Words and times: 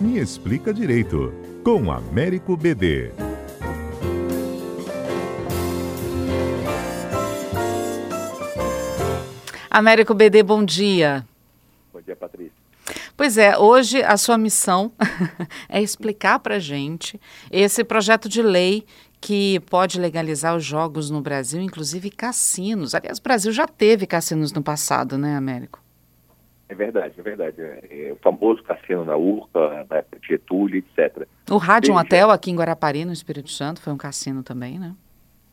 Me 0.00 0.18
Explica 0.18 0.74
Direito, 0.74 1.32
com 1.62 1.92
Américo 1.92 2.56
BD. 2.56 3.12
Américo 9.70 10.12
BD, 10.12 10.42
bom 10.42 10.64
dia. 10.64 11.24
Bom 11.92 12.00
dia, 12.00 12.16
Patrícia. 12.16 12.52
Pois 13.16 13.38
é, 13.38 13.56
hoje 13.56 14.02
a 14.02 14.16
sua 14.16 14.36
missão 14.36 14.90
é 15.68 15.80
explicar 15.80 16.40
para 16.40 16.58
gente 16.58 17.20
esse 17.50 17.84
projeto 17.84 18.28
de 18.28 18.42
lei 18.42 18.84
que 19.20 19.60
pode 19.70 20.00
legalizar 20.00 20.56
os 20.56 20.64
jogos 20.64 21.08
no 21.08 21.20
Brasil, 21.20 21.60
inclusive 21.62 22.10
cassinos. 22.10 22.96
Aliás, 22.96 23.18
o 23.18 23.22
Brasil 23.22 23.52
já 23.52 23.68
teve 23.68 24.06
cassinos 24.06 24.52
no 24.52 24.62
passado, 24.62 25.16
né, 25.16 25.36
Américo? 25.36 25.83
É 26.74 26.76
verdade, 26.76 27.14
é 27.16 27.22
verdade. 27.22 27.62
É, 27.62 28.08
é 28.08 28.12
o 28.12 28.16
famoso 28.16 28.62
cassino 28.64 29.04
na 29.04 29.16
Urca, 29.16 29.86
na 29.88 29.98
época 29.98 30.18
de 30.18 30.26
Getúlio, 30.26 30.78
etc. 30.78 31.26
O 31.48 31.56
Rádio 31.56 31.94
Hotel 31.94 32.30
aqui 32.30 32.50
em 32.50 32.56
Guarapari, 32.56 33.04
no 33.04 33.12
Espírito 33.12 33.50
Santo, 33.50 33.80
foi 33.80 33.92
um 33.92 33.96
cassino 33.96 34.42
também, 34.42 34.78
né? 34.78 34.92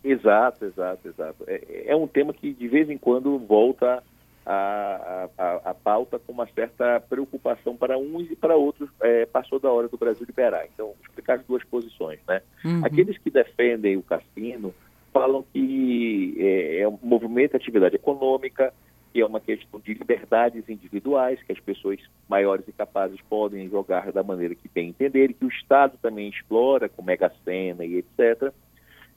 Exato, 0.03 0.65
exato, 0.65 1.07
exato. 1.07 1.43
É, 1.45 1.84
é 1.85 1.95
um 1.95 2.07
tema 2.07 2.34
que 2.34 2.52
de 2.53 2.67
vez 2.67 2.89
em 2.89 2.98
quando 2.98 3.38
volta 3.38 4.02
a, 4.43 5.29
a, 5.38 5.70
a, 5.70 5.73
pauta 5.76 6.17
com 6.17 6.34
uma 6.34 6.48
certa 6.48 6.99
preocupação 7.02 7.77
para 7.77 7.99
uns 7.99 8.31
e 8.31 8.35
para 8.35 8.55
outros. 8.55 8.90
É, 8.99 9.27
passou 9.27 9.59
da 9.59 9.71
hora 9.71 9.88
do 9.88 9.98
Brasil 9.98 10.26
liberar. 10.26 10.65
Então, 10.73 10.88
vou 10.88 10.95
explicar 11.03 11.35
as 11.35 11.45
duas 11.45 11.63
posições. 11.63 12.20
Né? 12.27 12.41
Uhum. 12.65 12.84
Aqueles 12.84 13.20
que 13.20 13.29
defendem 13.29 13.95
o 13.95 14.01
cassino 14.01 14.73
falam 15.13 15.45
que 15.53 16.35
é, 16.40 16.79
é 16.79 16.88
um 16.88 16.98
movimento 17.03 17.51
de 17.51 17.57
atividade 17.57 17.95
econômica, 17.95 18.73
que 19.11 19.21
é 19.21 19.25
uma 19.25 19.39
questão 19.39 19.79
de 19.79 19.93
liberdades 19.93 20.67
individuais, 20.70 21.41
que 21.43 21.51
as 21.51 21.59
pessoas 21.59 21.99
maiores 22.29 22.67
e 22.67 22.71
capazes 22.71 23.20
podem 23.29 23.70
jogar 23.70 24.11
da 24.11 24.23
maneira 24.23 24.55
que 24.55 24.70
bem 24.70 24.89
entenderem, 24.89 25.35
que 25.35 25.45
o 25.45 25.49
Estado 25.49 25.97
também 26.01 26.29
explora 26.29 26.87
com 26.87 27.01
mega-sena 27.01 27.85
e 27.85 27.98
etc., 27.98 28.54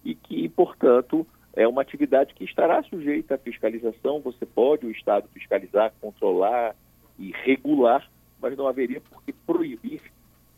e 0.05 0.15
que, 0.15 0.49
portanto, 0.51 1.27
é 1.55 1.67
uma 1.67 1.81
atividade 1.81 2.35
que 2.35 2.45
estará 2.45 2.83
sujeita 2.83 3.37
à 3.37 3.39
fiscalização. 3.39 4.21
Você 4.21 4.45
pode, 4.45 4.85
o 4.85 4.91
Estado, 4.91 5.29
fiscalizar, 5.33 5.95
controlar 6.01 6.75
e 7.19 7.33
regular, 7.45 8.07
mas 8.41 8.57
não 8.57 8.67
haveria 8.67 9.01
por 9.01 9.23
que 9.23 9.33
proibir 9.33 10.03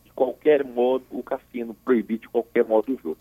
de 0.03 0.11
qualquer 0.11 0.65
modo 0.65 1.05
o 1.11 1.23
cassino, 1.23 1.75
proibir 1.85 2.17
de 2.17 2.27
qualquer 2.27 2.65
modo 2.65 2.93
o 2.93 2.97
jogo. 2.97 3.17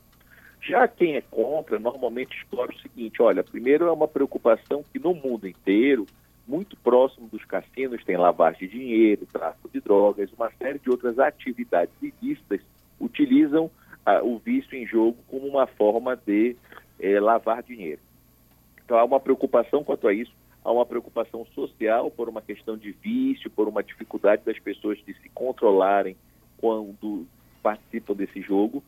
Já 0.67 0.89
quem 0.89 1.15
é 1.15 1.21
contra, 1.21 1.79
normalmente 1.79 2.37
explora 2.37 2.73
o 2.73 2.79
seguinte: 2.81 3.23
olha, 3.23 3.45
primeiro 3.45 3.87
é 3.87 3.93
uma 3.93 4.09
preocupação 4.09 4.85
que 4.93 4.99
no 4.99 5.15
mundo 5.15 5.47
inteiro, 5.47 6.07
muito 6.47 6.77
próximo 6.79 7.29
dos 7.29 7.45
cassinos, 7.45 8.05
tem 8.05 8.17
lavagem 8.17 8.69
de 8.69 8.79
dinheiro, 8.79 9.27
tráfico 9.27 9.69
de 9.69 9.81
drogas, 9.81 10.33
uma 10.33 10.51
série 10.59 10.81
de 10.81 10.91
outras 10.91 11.19
atividades 11.21 11.95
ilícitas 12.03 12.61
utilizam 13.01 13.71
ah, 14.05 14.23
o 14.23 14.39
vício 14.39 14.77
em 14.77 14.87
jogo 14.87 15.17
como 15.29 15.47
uma 15.47 15.67
forma 15.69 16.17
de 16.17 16.57
é, 16.99 17.21
lavar 17.21 17.63
dinheiro. 17.63 18.01
Então 18.85 18.99
há 18.99 19.05
uma 19.05 19.21
preocupação 19.21 19.85
quanto 19.85 20.09
a 20.09 20.15
isso, 20.15 20.33
há 20.65 20.73
uma 20.73 20.87
preocupação 20.87 21.47
social 21.55 22.11
por 22.11 22.29
uma 22.29 22.43
questão 22.43 22.77
de 22.77 22.91
vício, 22.91 23.51
por 23.51 23.69
uma 23.69 23.85
dificuldade 23.85 24.43
das 24.45 24.59
pessoas 24.59 24.99
de 25.07 25.15
se 25.15 25.29
controlarem 25.29 26.17
quando 26.59 27.25
participam 27.63 28.15
desse 28.15 28.41
jogo 28.41 28.83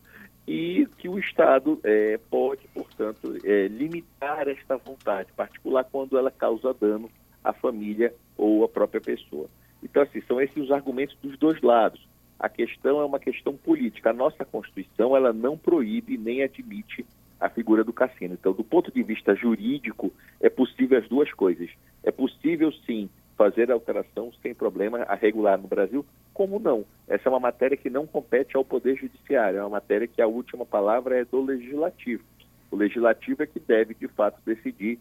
e 0.58 0.86
que 0.98 1.08
o 1.08 1.18
Estado 1.20 1.78
é, 1.84 2.18
pode, 2.28 2.66
portanto, 2.74 3.36
é, 3.44 3.68
limitar 3.68 4.48
esta 4.48 4.76
vontade, 4.76 5.32
particular 5.36 5.84
quando 5.84 6.18
ela 6.18 6.32
causa 6.32 6.74
dano 6.74 7.08
à 7.44 7.52
família 7.52 8.12
ou 8.36 8.64
à 8.64 8.68
própria 8.68 9.00
pessoa. 9.00 9.48
Então, 9.80 10.02
assim, 10.02 10.20
são 10.22 10.40
esses 10.40 10.56
os 10.56 10.72
argumentos 10.72 11.16
dos 11.22 11.38
dois 11.38 11.60
lados. 11.62 12.04
A 12.40 12.48
questão 12.48 13.00
é 13.00 13.04
uma 13.04 13.20
questão 13.20 13.56
política. 13.56 14.10
A 14.10 14.12
nossa 14.12 14.44
Constituição 14.44 15.16
ela 15.16 15.32
não 15.32 15.56
proíbe 15.56 16.18
nem 16.18 16.42
admite 16.42 17.06
a 17.38 17.48
figura 17.48 17.84
do 17.84 17.92
cassino. 17.92 18.34
Então, 18.34 18.52
do 18.52 18.64
ponto 18.64 18.90
de 18.90 19.02
vista 19.04 19.36
jurídico, 19.36 20.12
é 20.40 20.50
possível 20.50 20.98
as 20.98 21.08
duas 21.08 21.32
coisas. 21.32 21.70
É 22.02 22.10
possível, 22.10 22.72
sim, 22.84 23.08
fazer 23.38 23.70
alteração 23.70 24.32
sem 24.42 24.52
problema 24.52 24.98
a 25.04 25.14
regular 25.14 25.56
no 25.56 25.68
Brasil, 25.68 26.04
como 26.34 26.58
não? 26.58 26.84
Essa 27.06 27.28
é 27.28 27.30
uma 27.30 27.38
matéria 27.38 27.76
que 27.76 27.88
não 27.88 28.04
compete 28.04 28.56
ao 28.56 28.64
Poder 28.64 28.96
Judiciário, 28.96 29.60
é 29.60 29.62
uma 29.62 29.70
matéria 29.70 30.08
que 30.08 30.20
a 30.20 30.26
última 30.26 30.66
palavra 30.66 31.16
é 31.16 31.24
do 31.24 31.40
Legislativo. 31.40 32.24
O 32.68 32.76
Legislativo 32.76 33.44
é 33.44 33.46
que 33.46 33.60
deve, 33.60 33.94
de 33.94 34.08
fato, 34.08 34.42
decidir 34.44 34.98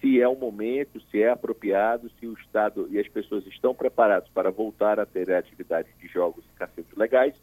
se 0.00 0.20
é 0.20 0.28
o 0.28 0.36
momento, 0.36 1.00
se 1.10 1.22
é 1.22 1.30
apropriado, 1.30 2.10
se 2.20 2.26
o 2.26 2.34
Estado 2.34 2.86
e 2.90 2.98
as 2.98 3.08
pessoas 3.08 3.44
estão 3.46 3.74
preparados 3.74 4.30
para 4.30 4.50
voltar 4.50 5.00
a 5.00 5.06
ter 5.06 5.32
atividades 5.32 5.90
de 5.98 6.06
jogos 6.08 6.44
e 6.44 6.58
cassinos 6.58 6.94
legais, 6.94 7.34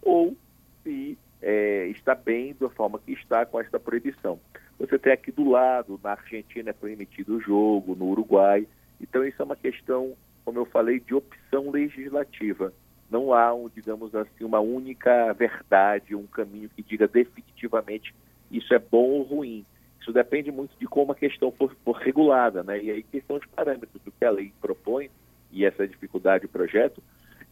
ou 0.00 0.34
se 0.82 1.18
é, 1.42 1.88
está 1.88 2.14
bem 2.14 2.54
da 2.58 2.70
forma 2.70 2.98
que 2.98 3.12
está 3.12 3.44
com 3.44 3.60
esta 3.60 3.78
proibição. 3.78 4.38
Você 4.78 4.98
tem 4.98 5.12
aqui 5.12 5.30
do 5.30 5.50
lado, 5.50 6.00
na 6.02 6.12
Argentina 6.12 6.70
é 6.70 6.72
permitido 6.72 7.36
o 7.36 7.40
jogo, 7.40 7.94
no 7.94 8.06
Uruguai. 8.06 8.66
Então 9.00 9.24
isso 9.24 9.40
é 9.40 9.44
uma 9.44 9.56
questão, 9.56 10.14
como 10.44 10.58
eu 10.58 10.66
falei, 10.66 11.00
de 11.00 11.14
opção 11.14 11.70
legislativa. 11.70 12.72
Não 13.10 13.32
há, 13.32 13.52
digamos 13.74 14.14
assim, 14.14 14.44
uma 14.44 14.60
única 14.60 15.32
verdade, 15.32 16.14
um 16.14 16.26
caminho 16.26 16.68
que 16.68 16.82
diga 16.82 17.08
definitivamente 17.08 18.14
isso 18.50 18.72
é 18.74 18.78
bom 18.78 19.10
ou 19.10 19.22
ruim. 19.22 19.64
Isso 20.00 20.12
depende 20.12 20.50
muito 20.50 20.76
de 20.78 20.86
como 20.86 21.12
a 21.12 21.14
questão 21.14 21.52
for, 21.52 21.74
for 21.84 21.96
regulada, 21.96 22.62
né? 22.62 22.82
E 22.82 22.90
aí 22.90 23.02
questão 23.02 23.38
de 23.38 23.48
parâmetros 23.48 24.00
do 24.02 24.10
que 24.10 24.24
a 24.24 24.30
lei 24.30 24.52
propõe 24.60 25.10
e 25.52 25.64
essa 25.64 25.86
dificuldade 25.86 26.46
do 26.46 26.50
projeto 26.50 27.02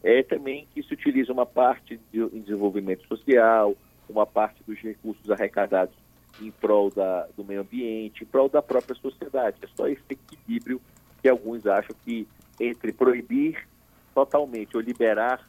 é 0.03 0.23
também 0.23 0.67
que 0.73 0.81
se 0.81 0.93
utiliza 0.93 1.31
uma 1.31 1.45
parte 1.45 1.99
de, 2.11 2.21
em 2.21 2.41
desenvolvimento 2.41 3.05
social, 3.07 3.75
uma 4.07 4.25
parte 4.25 4.63
dos 4.65 4.79
recursos 4.79 5.29
arrecadados 5.29 5.95
em 6.41 6.51
prol 6.51 6.89
da, 6.89 7.27
do 7.35 7.43
meio 7.43 7.61
ambiente, 7.61 8.23
em 8.23 8.27
prol 8.27 8.49
da 8.49 8.61
própria 8.61 8.95
sociedade. 8.95 9.57
É 9.61 9.67
só 9.75 9.87
esse 9.87 10.01
equilíbrio 10.09 10.81
que 11.21 11.29
alguns 11.29 11.65
acham 11.65 11.95
que 12.03 12.27
entre 12.59 12.91
proibir 12.91 13.67
totalmente 14.13 14.75
ou 14.75 14.81
liberar 14.81 15.47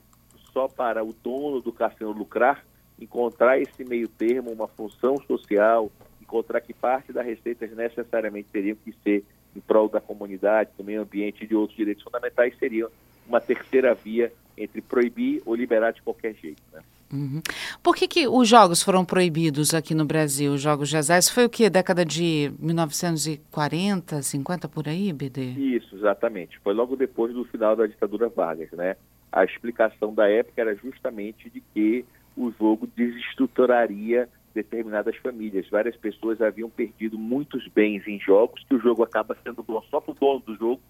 só 0.53 0.69
para 0.69 1.05
o 1.05 1.13
dono 1.13 1.61
do 1.61 1.73
cassino 1.73 2.11
lucrar, 2.13 2.65
encontrar 3.01 3.59
esse 3.59 3.85
meio 3.85 4.09
termo, 4.09 4.51
uma 4.51 4.69
função 4.69 5.17
social, 5.27 5.91
encontrar 6.21 6.61
que 6.61 6.73
parte 6.73 7.13
das 7.13 7.25
receitas 7.25 7.71
necessariamente 7.73 8.49
teriam 8.53 8.77
que 8.77 8.93
ser 9.03 9.25
em 9.57 9.61
prol 9.61 9.89
da 9.89 10.01
comunidade, 10.01 10.71
do 10.77 10.85
meio 10.85 11.03
ambiente 11.03 11.45
e 11.45 11.47
de 11.47 11.55
outros 11.55 11.77
direitos 11.77 12.05
fundamentais, 12.05 12.57
seria 12.59 12.89
uma 13.27 13.41
terceira 13.41 13.95
via 13.95 14.33
entre 14.57 14.81
proibir 14.81 15.43
ou 15.45 15.55
liberar 15.55 15.93
de 15.93 16.03
qualquer 16.03 16.35
jeito. 16.35 16.63
Né? 16.73 16.83
Uhum. 17.13 17.43
Por 17.83 17.97
que, 17.97 18.07
que 18.07 18.29
os 18.29 18.49
jogos 18.49 18.83
foram 18.83 19.05
proibidos 19.05 19.75
aqui 19.75 19.95
no 19.95 20.05
Brasil, 20.05 20.53
os 20.53 20.61
jogos 20.61 20.89
de 20.89 20.97
azar? 20.97 21.19
Isso 21.19 21.35
foi 21.35 21.45
o 21.45 21.51
que? 21.51 21.69
Década 21.69 22.05
de 22.05 22.53
1940, 22.59 24.23
50 24.23 24.69
por 24.69 24.89
aí, 24.89 25.13
BD? 25.13 25.53
Isso, 25.53 25.97
exatamente. 25.97 26.59
Foi 26.61 26.73
logo 26.73 26.97
depois 26.97 27.33
do 27.35 27.45
final 27.45 27.75
da 27.75 27.87
ditadura 27.87 28.29
Vargas, 28.29 28.71
né? 28.73 28.97
A 29.33 29.45
explicação 29.45 30.15
da 30.15 30.29
época 30.29 30.61
era 30.61 30.75
justamente 30.75 31.51
de 31.51 31.61
que 31.75 32.05
o 32.37 32.53
jogo 32.59 32.89
desestruturaria 32.97 34.29
determinadas 34.55 35.17
famílias. 35.17 35.69
Várias 35.69 35.97
pessoas 35.97 36.41
haviam 36.41 36.71
perdido 36.71 37.19
muitos 37.19 37.67
bens 37.69 38.07
em 38.07 38.19
jogos, 38.21 38.65
que 38.69 38.75
o 38.75 38.81
jogo 38.81 39.03
acaba 39.03 39.37
sendo 39.45 39.63
bom 39.63 39.83
só 39.91 40.01
para 40.01 40.13
o 40.13 40.15
dono 40.15 40.41
do 40.41 40.57
jogo, 40.57 40.81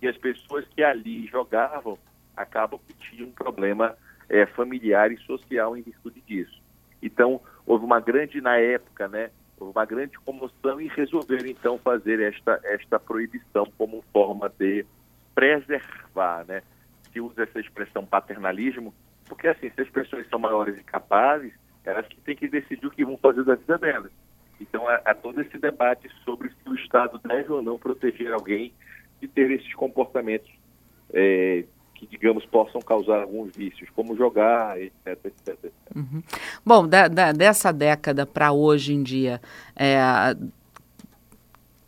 e 0.00 0.06
as 0.06 0.16
pessoas 0.16 0.64
que 0.74 0.82
ali 0.82 1.26
jogavam 1.26 1.98
acabam 2.36 2.78
que 2.86 2.94
tinham 2.94 3.28
um 3.28 3.32
problema 3.32 3.96
é, 4.28 4.46
familiar 4.46 5.10
e 5.10 5.16
social 5.18 5.76
em 5.76 5.82
virtude 5.82 6.20
disso. 6.26 6.60
Então, 7.02 7.40
houve 7.66 7.84
uma 7.84 8.00
grande, 8.00 8.40
na 8.40 8.56
época, 8.56 9.08
né, 9.08 9.30
houve 9.58 9.72
uma 9.76 9.84
grande 9.84 10.18
comoção 10.18 10.80
e 10.80 10.88
resolveram, 10.88 11.46
então, 11.46 11.78
fazer 11.78 12.20
esta, 12.20 12.60
esta 12.64 12.98
proibição 12.98 13.66
como 13.76 14.04
forma 14.12 14.52
de 14.58 14.84
preservar, 15.34 16.44
né? 16.46 16.62
Se 17.12 17.20
usa 17.20 17.44
essa 17.44 17.60
expressão 17.60 18.04
paternalismo, 18.04 18.92
porque, 19.26 19.48
assim, 19.48 19.70
se 19.70 19.80
as 19.80 19.88
pessoas 19.88 20.28
são 20.28 20.38
maiores 20.38 20.78
e 20.78 20.82
capazes, 20.82 21.52
elas 21.84 22.06
que 22.06 22.20
têm 22.20 22.36
que 22.36 22.48
decidir 22.48 22.86
o 22.86 22.90
que 22.90 23.04
vão 23.04 23.16
fazer 23.16 23.44
da 23.44 23.54
vida 23.54 23.78
delas. 23.78 24.12
Então, 24.60 24.88
há, 24.88 24.96
há 25.04 25.14
todo 25.14 25.40
esse 25.40 25.56
debate 25.58 26.10
sobre 26.24 26.50
se 26.50 26.68
o 26.68 26.74
Estado 26.74 27.20
deve 27.24 27.52
ou 27.52 27.62
não 27.62 27.78
proteger 27.78 28.32
alguém 28.32 28.72
de 29.20 29.28
ter 29.28 29.50
esses 29.50 29.72
comportamentos 29.74 30.50
é, 31.12 31.64
que, 31.98 32.06
digamos, 32.06 32.46
possam 32.46 32.80
causar 32.80 33.22
alguns 33.22 33.54
vícios, 33.56 33.90
como 33.90 34.16
jogar, 34.16 34.80
etc, 34.80 34.92
etc, 35.06 35.48
etc. 35.48 35.72
Uhum. 35.94 36.22
Bom, 36.64 36.86
da, 36.86 37.08
da, 37.08 37.32
dessa 37.32 37.72
década 37.72 38.24
para 38.24 38.52
hoje 38.52 38.94
em 38.94 39.02
dia, 39.02 39.40
é, 39.74 39.98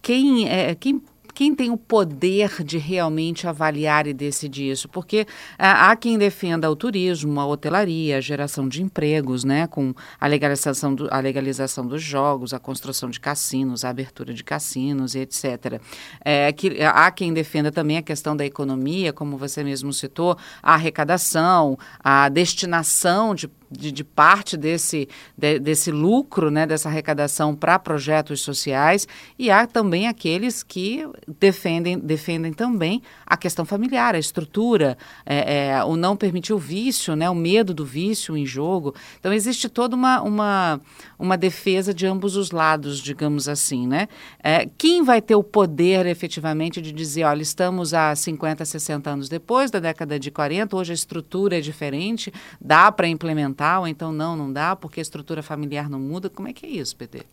quem, 0.02 0.48
é, 0.48 0.74
quem 0.74 1.00
quem 1.40 1.54
tem 1.54 1.70
o 1.70 1.76
poder 1.78 2.62
de 2.62 2.76
realmente 2.76 3.48
avaliar 3.48 4.06
e 4.06 4.12
decidir 4.12 4.72
isso? 4.72 4.86
Porque 4.90 5.26
há 5.58 5.96
quem 5.96 6.18
defenda 6.18 6.70
o 6.70 6.76
turismo, 6.76 7.40
a 7.40 7.46
hotelaria, 7.46 8.18
a 8.18 8.20
geração 8.20 8.68
de 8.68 8.82
empregos, 8.82 9.42
né, 9.42 9.66
com 9.66 9.94
a 10.20 10.26
legalização, 10.26 10.94
do, 10.94 11.08
a 11.10 11.18
legalização 11.18 11.86
dos 11.86 12.02
jogos, 12.02 12.52
a 12.52 12.58
construção 12.58 13.08
de 13.08 13.18
cassinos, 13.18 13.86
a 13.86 13.88
abertura 13.88 14.34
de 14.34 14.44
cassinos 14.44 15.14
etc. 15.14 15.80
É, 16.22 16.52
que, 16.52 16.82
há 16.82 17.10
quem 17.10 17.32
defenda 17.32 17.72
também 17.72 17.96
a 17.96 18.02
questão 18.02 18.36
da 18.36 18.44
economia, 18.44 19.10
como 19.10 19.38
você 19.38 19.64
mesmo 19.64 19.94
citou, 19.94 20.36
a 20.62 20.74
arrecadação, 20.74 21.78
a 22.04 22.28
destinação 22.28 23.34
de 23.34 23.48
de, 23.70 23.92
de 23.92 24.02
parte 24.02 24.56
desse, 24.56 25.08
de, 25.36 25.58
desse 25.58 25.90
lucro, 25.92 26.50
né, 26.50 26.66
dessa 26.66 26.88
arrecadação 26.88 27.54
para 27.54 27.78
projetos 27.78 28.40
sociais, 28.40 29.06
e 29.38 29.50
há 29.50 29.66
também 29.66 30.08
aqueles 30.08 30.62
que 30.62 31.06
defendem, 31.38 31.98
defendem 31.98 32.52
também 32.52 33.02
a 33.24 33.36
questão 33.36 33.64
familiar, 33.64 34.14
a 34.14 34.18
estrutura, 34.18 34.98
é, 35.24 35.68
é, 35.68 35.84
o 35.84 35.96
não 35.96 36.16
permitir 36.16 36.52
o 36.52 36.58
vício, 36.58 37.14
né, 37.14 37.30
o 37.30 37.34
medo 37.34 37.72
do 37.72 37.84
vício 37.84 38.36
em 38.36 38.44
jogo. 38.44 38.94
Então, 39.18 39.32
existe 39.32 39.68
toda 39.68 39.94
uma, 39.94 40.20
uma, 40.20 40.80
uma 41.18 41.36
defesa 41.36 41.94
de 41.94 42.06
ambos 42.06 42.36
os 42.36 42.50
lados, 42.50 42.98
digamos 42.98 43.48
assim. 43.48 43.86
Né? 43.86 44.08
É, 44.42 44.68
quem 44.76 45.02
vai 45.02 45.22
ter 45.22 45.36
o 45.36 45.44
poder 45.44 46.06
efetivamente 46.06 46.82
de 46.82 46.90
dizer, 46.90 47.24
olha, 47.24 47.42
estamos 47.42 47.94
há 47.94 48.14
50, 48.14 48.64
60 48.64 49.10
anos 49.10 49.28
depois 49.28 49.70
da 49.70 49.78
década 49.78 50.18
de 50.18 50.30
40, 50.30 50.76
hoje 50.76 50.92
a 50.92 50.94
estrutura 50.94 51.58
é 51.58 51.60
diferente, 51.60 52.32
dá 52.60 52.90
para 52.90 53.06
implementar 53.06 53.59
ou 53.80 53.86
então 53.86 54.12
não, 54.12 54.36
não 54.36 54.52
dá, 54.52 54.74
porque 54.74 55.00
a 55.00 55.02
estrutura 55.02 55.42
familiar 55.42 55.88
não 55.88 56.00
muda. 56.00 56.30
Como 56.30 56.48
é 56.48 56.52
que 56.52 56.66
é 56.66 56.68
isso, 56.70 56.96
PT? 56.96 57.24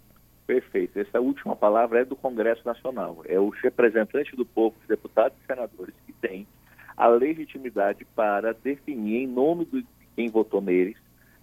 Perfeito. 0.45 0.99
Essa 0.99 1.19
última 1.19 1.55
palavra 1.55 2.01
é 2.01 2.05
do 2.05 2.15
Congresso 2.15 2.61
Nacional. 2.65 3.21
É 3.25 3.39
os 3.39 3.57
representantes 3.61 4.35
do 4.35 4.45
povo, 4.45 4.75
os 4.81 4.87
deputados 4.87 5.37
e 5.43 5.45
senadores, 5.45 5.93
que 6.05 6.13
têm 6.13 6.47
a 6.95 7.07
legitimidade 7.07 8.05
para 8.15 8.53
definir, 8.53 9.23
em 9.23 9.27
nome 9.27 9.65
de 9.65 9.85
quem 10.15 10.29
votou 10.29 10.61
neles, 10.61 10.97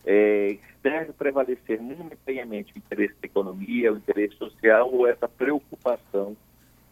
é, 0.05 0.59
deve 0.83 1.13
prevalecer 1.13 1.81
momentaneamente 1.81 2.75
o 2.75 2.79
interesse 2.79 3.15
da 3.21 3.27
economia, 3.27 3.93
o 3.93 3.97
interesse 3.97 4.37
social 4.37 4.93
ou 4.93 5.07
essa 5.07 5.29
preocupação 5.29 6.37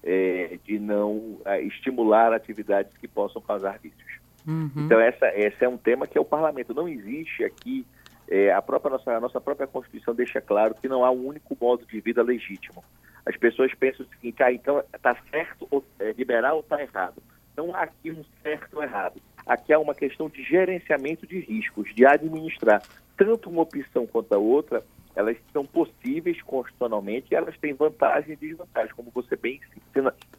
é, 0.02 0.58
de 0.64 0.78
não 0.78 1.38
é, 1.44 1.60
estimular 1.62 2.32
atividades 2.32 2.96
que 2.96 3.06
possam 3.06 3.42
causar 3.42 3.78
vícios. 3.78 4.21
Uhum. 4.46 4.70
Então, 4.76 5.00
essa, 5.00 5.28
esse 5.36 5.64
é 5.64 5.68
um 5.68 5.76
tema 5.76 6.06
que 6.06 6.18
é 6.18 6.20
o 6.20 6.24
parlamento. 6.24 6.74
Não 6.74 6.88
existe 6.88 7.44
aqui, 7.44 7.86
é, 8.28 8.52
a, 8.52 8.60
própria 8.60 8.92
nossa, 8.92 9.10
a 9.12 9.20
nossa 9.20 9.40
própria 9.40 9.66
Constituição 9.66 10.14
deixa 10.14 10.40
claro 10.40 10.74
que 10.74 10.88
não 10.88 11.04
há 11.04 11.10
um 11.10 11.26
único 11.26 11.56
modo 11.60 11.86
de 11.86 12.00
vida 12.00 12.22
legítimo. 12.22 12.82
As 13.24 13.36
pessoas 13.36 13.72
pensam 13.74 14.04
o 14.04 14.08
seguinte, 14.08 14.42
ah, 14.42 14.52
então 14.52 14.82
está 14.92 15.16
certo 15.30 15.66
ou, 15.70 15.84
é, 15.98 16.12
liberal 16.12 16.56
ou 16.56 16.60
está 16.62 16.80
errado. 16.82 17.22
Não 17.56 17.74
há 17.74 17.82
aqui 17.82 18.10
um 18.10 18.24
certo 18.42 18.76
ou 18.76 18.82
errado. 18.82 19.20
Aqui 19.46 19.72
há 19.72 19.78
uma 19.78 19.94
questão 19.94 20.28
de 20.28 20.42
gerenciamento 20.42 21.26
de 21.26 21.38
riscos, 21.40 21.94
de 21.94 22.04
administrar. 22.04 22.82
Tanto 23.16 23.50
uma 23.50 23.62
opção 23.62 24.06
quanto 24.06 24.32
a 24.32 24.38
outra, 24.38 24.82
elas 25.14 25.36
são 25.52 25.64
possíveis 25.64 26.40
constitucionalmente 26.42 27.28
e 27.30 27.34
elas 27.34 27.56
têm 27.58 27.74
vantagens 27.74 28.30
e 28.30 28.46
desvantagens, 28.46 28.92
como 28.92 29.10
você 29.10 29.36
bem 29.36 29.60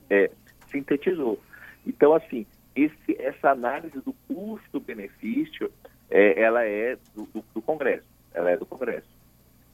é, 0.09 0.31
sintetizou. 0.69 1.39
Então, 1.85 2.13
assim, 2.13 2.45
esse, 2.75 3.15
essa 3.19 3.51
análise 3.51 3.99
do 4.01 4.13
custo-benefício, 4.27 5.71
é, 6.09 6.41
ela 6.41 6.63
é 6.63 6.97
do, 7.15 7.23
do, 7.25 7.43
do, 7.53 7.61
Congresso, 7.61 8.07
ela 8.33 8.51
é 8.51 8.57
do 8.57 8.65
Congresso. 8.65 9.07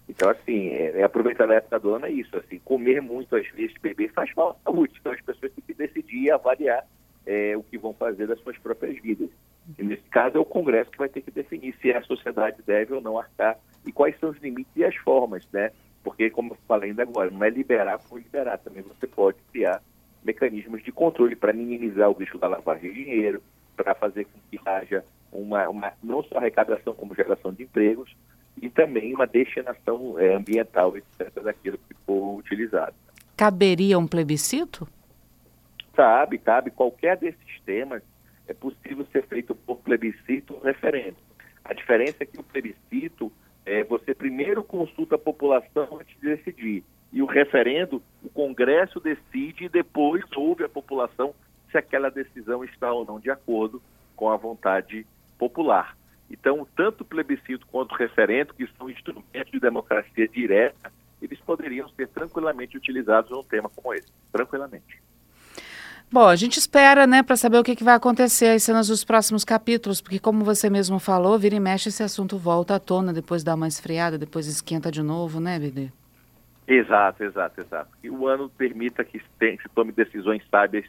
Então, 0.07 0.29
assim, 0.29 0.69
é, 0.69 0.99
é 0.99 1.03
aproveitar 1.03 1.49
a 1.49 1.55
época 1.55 1.79
do 1.79 1.93
ano 1.95 2.05
é 2.05 2.11
isso, 2.11 2.35
assim, 2.37 2.59
comer 2.59 3.01
muito 3.01 3.35
às 3.35 3.47
vezes, 3.49 3.75
beber 3.81 4.11
faz 4.11 4.33
mal 4.35 4.51
à 4.51 4.63
saúde, 4.63 4.95
então 4.99 5.11
as 5.11 5.21
pessoas 5.21 5.51
têm 5.53 5.63
que 5.65 5.73
decidir 5.73 6.23
e 6.23 6.31
avaliar 6.31 6.85
é, 7.25 7.55
o 7.55 7.63
que 7.63 7.77
vão 7.77 7.93
fazer 7.93 8.27
das 8.27 8.39
suas 8.39 8.57
próprias 8.57 8.99
vidas. 9.01 9.29
E 9.77 9.83
nesse 9.83 10.03
caso 10.09 10.37
é 10.37 10.39
o 10.39 10.45
Congresso 10.45 10.89
que 10.89 10.97
vai 10.97 11.09
ter 11.09 11.21
que 11.21 11.29
definir 11.29 11.75
se 11.79 11.91
a 11.91 12.01
sociedade 12.01 12.61
deve 12.65 12.93
ou 12.93 13.01
não 13.01 13.19
arcar 13.19 13.57
e 13.85 13.91
quais 13.91 14.17
são 14.19 14.29
os 14.29 14.37
limites 14.39 14.71
e 14.75 14.83
as 14.83 14.95
formas, 14.95 15.47
né? 15.53 15.71
Porque, 16.03 16.29
como 16.29 16.53
eu 16.53 16.57
falei 16.67 16.89
ainda 16.89 17.03
agora, 17.03 17.29
não 17.29 17.43
é 17.43 17.49
liberar 17.49 17.99
por 17.99 18.17
liberar, 18.17 18.57
também 18.57 18.81
você 18.81 19.05
pode 19.05 19.37
criar 19.51 19.81
mecanismos 20.23 20.83
de 20.83 20.91
controle 20.91 21.35
para 21.35 21.53
minimizar 21.53 22.09
o 22.09 22.13
risco 22.13 22.37
da 22.37 22.47
lavagem 22.47 22.91
de 22.91 23.03
dinheiro, 23.03 23.41
para 23.75 23.95
fazer 23.95 24.25
com 24.25 24.39
que 24.49 24.59
haja 24.65 25.03
uma, 25.31 25.69
uma, 25.69 25.93
não 26.03 26.23
só 26.23 26.37
arrecadação 26.37 26.93
como 26.93 27.15
geração 27.15 27.53
de 27.53 27.63
empregos 27.63 28.15
e 28.61 28.69
também 28.69 29.13
uma 29.13 29.25
destinação 29.25 30.19
é, 30.19 30.35
ambiental, 30.35 30.97
etc., 30.97 31.31
daquilo 31.41 31.77
que 31.77 31.95
for 32.05 32.37
utilizado. 32.37 32.93
Caberia 33.37 33.97
um 33.97 34.07
plebiscito? 34.07 34.87
Cabe, 35.93 36.37
cabe. 36.37 36.71
Qualquer 36.71 37.17
desses 37.17 37.61
temas 37.65 38.01
é 38.47 38.53
possível 38.53 39.05
ser 39.11 39.25
feito 39.27 39.55
por 39.55 39.77
plebiscito 39.77 40.55
ou 40.55 40.61
referendo. 40.61 41.17
A 41.63 41.73
diferença 41.73 42.17
é 42.21 42.25
que 42.25 42.39
o 42.39 42.43
plebiscito, 42.43 43.31
é, 43.65 43.83
você 43.83 44.13
primeiro 44.13 44.63
consulta 44.63 45.15
a 45.15 45.19
população 45.19 45.99
antes 45.99 46.19
de 46.19 46.35
decidir 46.35 46.83
e 47.11 47.21
o 47.21 47.25
referendo, 47.25 48.01
o 48.23 48.29
Congresso 48.29 48.99
decide 48.99 49.65
e 49.65 49.69
depois 49.69 50.23
ouve 50.35 50.63
a 50.63 50.69
população 50.69 51.33
se 51.71 51.77
aquela 51.77 52.09
decisão 52.09 52.63
está 52.63 52.91
ou 52.91 53.05
não 53.05 53.19
de 53.19 53.29
acordo 53.29 53.81
com 54.15 54.29
a 54.29 54.37
vontade 54.37 55.05
popular. 55.37 55.97
Então, 56.29 56.67
tanto 56.75 57.01
o 57.01 57.05
plebiscito 57.05 57.65
quanto 57.71 57.93
o 57.93 57.97
referendo, 57.97 58.53
que 58.53 58.67
são 58.77 58.89
instrumentos 58.89 59.51
de 59.51 59.59
democracia 59.59 60.27
direta, 60.27 60.91
eles 61.21 61.39
poderiam 61.39 61.89
ser 61.89 62.07
tranquilamente 62.09 62.77
utilizados 62.77 63.31
num 63.31 63.43
tema 63.43 63.69
como 63.69 63.93
esse, 63.93 64.07
tranquilamente. 64.31 65.01
Bom, 66.11 66.27
a 66.27 66.35
gente 66.35 66.57
espera, 66.57 67.05
né, 67.05 67.21
para 67.21 67.35
saber 67.35 67.59
o 67.59 67.63
que, 67.63 67.75
que 67.75 67.83
vai 67.83 67.93
acontecer 67.93 68.47
aí 68.47 68.59
cenas 68.59 68.87
dos 68.87 69.03
próximos 69.03 69.43
capítulos, 69.43 70.01
porque 70.01 70.19
como 70.19 70.43
você 70.43 70.69
mesmo 70.69 70.97
falou, 70.97 71.37
vira 71.37 71.55
e 71.55 71.59
mexe 71.59 71.89
esse 71.89 72.01
assunto 72.01 72.37
volta 72.37 72.75
à 72.75 72.79
tona, 72.79 73.13
depois 73.13 73.43
dá 73.43 73.53
uma 73.53 73.67
esfriada, 73.67 74.17
depois 74.17 74.47
esquenta 74.47 74.91
de 74.91 75.03
novo, 75.03 75.39
né, 75.39 75.59
BD? 75.59 75.91
Exato, 76.69 77.23
exato, 77.23 77.61
exato. 77.61 77.89
Que 77.99 78.11
o 78.11 78.27
ano 78.27 78.47
permita 78.47 79.03
que 79.03 79.19
se, 79.19 79.57
tome 79.73 79.91
decisões 79.91 80.43
sábias 80.51 80.85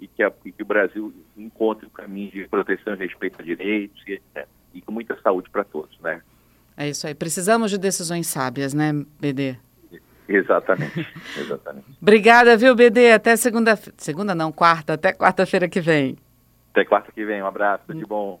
e 0.00 0.08
que, 0.08 0.22
a, 0.22 0.30
que, 0.30 0.62
o 0.62 0.64
Brasil 0.64 1.12
encontre 1.36 1.86
o 1.86 1.90
caminho 1.90 2.30
de 2.30 2.48
proteção 2.48 2.94
e 2.94 2.96
respeito 2.96 3.42
a 3.42 3.44
direitos 3.44 4.02
e, 4.08 4.20
e 4.72 4.80
com 4.80 4.90
muita 4.90 5.20
saúde 5.20 5.50
para 5.50 5.64
todos, 5.64 5.98
né? 6.00 6.22
É 6.76 6.88
isso 6.88 7.06
aí. 7.06 7.14
Precisamos 7.14 7.70
de 7.70 7.76
decisões 7.76 8.26
sábias, 8.26 8.72
né, 8.72 8.92
BD? 9.20 9.56
Exatamente, 10.28 11.06
exatamente. 11.36 11.86
Obrigada, 12.00 12.56
viu, 12.56 12.74
BD? 12.74 13.12
Até 13.12 13.36
segunda, 13.36 13.76
segunda 13.96 14.34
não, 14.34 14.50
quarta, 14.50 14.94
até 14.94 15.12
quarta-feira 15.12 15.68
que 15.68 15.80
vem. 15.80 16.16
Até 16.70 16.84
quarta 16.84 17.10
que 17.12 17.24
vem. 17.24 17.42
Um 17.42 17.46
abraço, 17.46 17.92
de 17.92 18.04
bom. 18.04 18.36